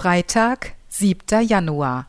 [0.00, 1.46] Freitag, 7.
[1.46, 2.06] Januar.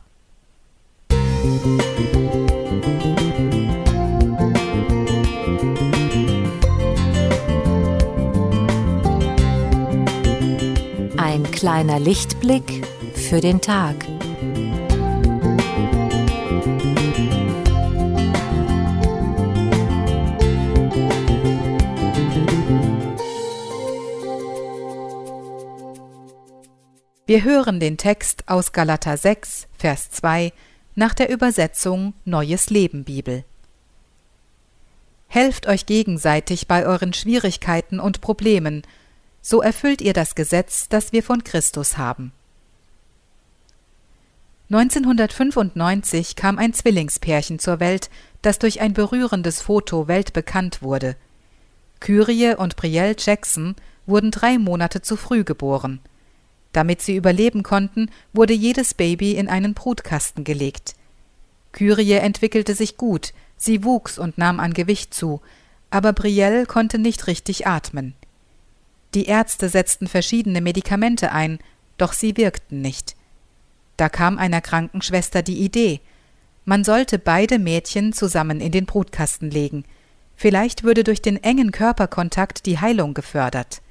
[11.18, 13.96] Ein kleiner Lichtblick für den Tag.
[27.24, 30.52] Wir hören den Text aus Galater 6, Vers 2
[30.96, 33.44] nach der Übersetzung Neues Leben Bibel.
[35.28, 38.82] Helft euch gegenseitig bei euren Schwierigkeiten und Problemen,
[39.40, 42.32] so erfüllt ihr das Gesetz, das wir von Christus haben.
[44.70, 48.10] 1995 kam ein Zwillingspärchen zur Welt,
[48.42, 51.14] das durch ein berührendes Foto weltbekannt wurde.
[52.00, 53.76] Kyrie und Brielle Jackson
[54.06, 56.00] wurden drei Monate zu früh geboren–
[56.72, 60.94] damit sie überleben konnten, wurde jedes Baby in einen Brutkasten gelegt.
[61.72, 65.40] Kyrie entwickelte sich gut, sie wuchs und nahm an Gewicht zu,
[65.90, 68.14] aber Brielle konnte nicht richtig atmen.
[69.14, 71.58] Die Ärzte setzten verschiedene Medikamente ein,
[71.98, 73.14] doch sie wirkten nicht.
[73.96, 76.00] Da kam einer Krankenschwester die Idee,
[76.64, 79.84] man sollte beide Mädchen zusammen in den Brutkasten legen.
[80.36, 83.82] Vielleicht würde durch den engen Körperkontakt die Heilung gefördert.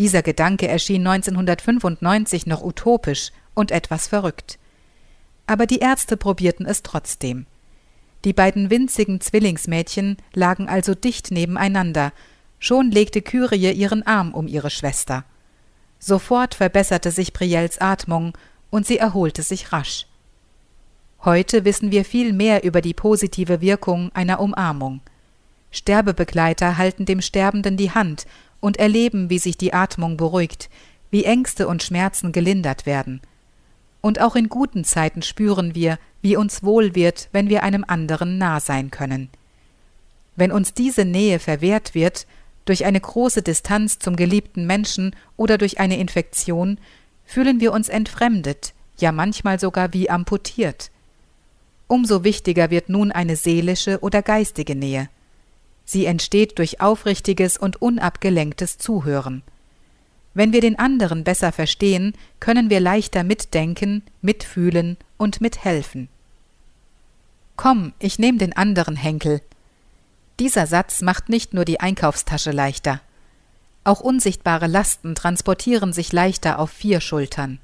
[0.00, 4.58] Dieser Gedanke erschien 1995 noch utopisch und etwas verrückt.
[5.46, 7.44] Aber die Ärzte probierten es trotzdem.
[8.24, 12.14] Die beiden winzigen Zwillingsmädchen lagen also dicht nebeneinander,
[12.58, 15.26] schon legte Kyrie ihren Arm um ihre Schwester.
[15.98, 18.32] Sofort verbesserte sich Brielles Atmung
[18.70, 20.06] und sie erholte sich rasch.
[21.26, 25.02] Heute wissen wir viel mehr über die positive Wirkung einer Umarmung.
[25.70, 28.26] Sterbebegleiter halten dem Sterbenden die Hand
[28.60, 30.70] und erleben, wie sich die Atmung beruhigt,
[31.10, 33.20] wie Ängste und Schmerzen gelindert werden.
[34.00, 38.38] Und auch in guten Zeiten spüren wir, wie uns wohl wird, wenn wir einem anderen
[38.38, 39.28] nah sein können.
[40.36, 42.26] Wenn uns diese Nähe verwehrt wird,
[42.64, 46.78] durch eine große Distanz zum geliebten Menschen oder durch eine Infektion,
[47.24, 50.90] fühlen wir uns entfremdet, ja manchmal sogar wie amputiert.
[51.88, 55.08] Umso wichtiger wird nun eine seelische oder geistige Nähe.
[55.90, 59.42] Sie entsteht durch aufrichtiges und unabgelenktes Zuhören.
[60.34, 66.08] Wenn wir den anderen besser verstehen, können wir leichter mitdenken, mitfühlen und mithelfen.
[67.56, 69.42] Komm, ich nehme den anderen Henkel.
[70.38, 73.00] Dieser Satz macht nicht nur die Einkaufstasche leichter.
[73.82, 77.58] Auch unsichtbare Lasten transportieren sich leichter auf vier Schultern.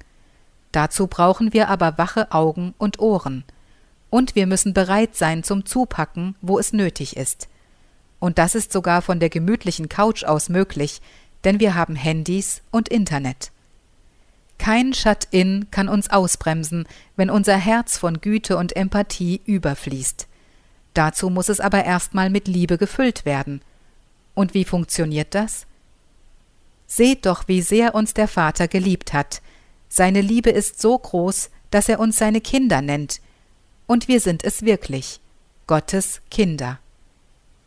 [0.72, 3.44] Dazu brauchen wir aber wache Augen und Ohren.
[4.10, 7.46] Und wir müssen bereit sein zum Zupacken, wo es nötig ist.
[8.26, 11.00] Und das ist sogar von der gemütlichen Couch aus möglich,
[11.44, 13.52] denn wir haben Handys und Internet.
[14.58, 20.26] Kein Shut-in kann uns ausbremsen, wenn unser Herz von Güte und Empathie überfließt.
[20.92, 23.60] Dazu muss es aber erstmal mit Liebe gefüllt werden.
[24.34, 25.68] Und wie funktioniert das?
[26.88, 29.40] Seht doch, wie sehr uns der Vater geliebt hat.
[29.88, 33.20] Seine Liebe ist so groß, dass er uns seine Kinder nennt.
[33.86, 35.20] Und wir sind es wirklich,
[35.68, 36.80] Gottes Kinder.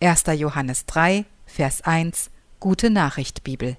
[0.02, 0.24] 1.
[0.38, 2.30] Johannes 3, Vers 1,
[2.60, 3.76] Gute Nachricht Bibel.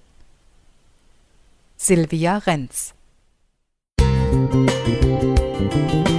[1.78, 2.92] Silvia Renz
[4.52, 6.09] Musik